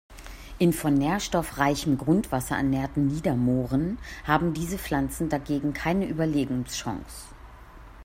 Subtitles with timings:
[0.57, 7.27] In von nährstoffreichem Grundwasser ernährten Niedermooren haben diese Pflanzen dagegen keine Überlebenschance.